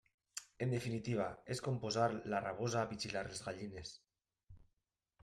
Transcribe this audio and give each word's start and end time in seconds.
En 0.65 0.71
definitiva, 0.75 1.27
és 1.55 1.61
com 1.67 1.77
posar 1.83 2.07
la 2.35 2.39
rabosa 2.45 2.81
a 2.81 2.89
vigilar 2.95 3.23
les 3.29 3.43
gallines. 3.49 3.93